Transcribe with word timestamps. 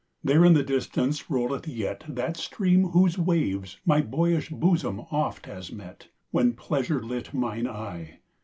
There 0.23 0.43
in 0.43 0.53
the 0.55 0.63
distance 0.63 1.29
rolleth 1.29 1.67
yet 1.67 2.03
That 2.09 2.35
stream 2.35 2.85
whose 2.85 3.19
waves 3.19 3.77
myBoyish 3.87 4.49
bosom 4.49 5.01
oft 5.11 5.45
has 5.45 5.71
met, 5.71 6.07
When 6.31 6.53
pleasure 6.53 7.03
lit 7.03 7.35
mine 7.35 7.67
eye. 7.67 8.17